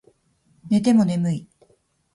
[0.71, 1.47] 寝ても眠い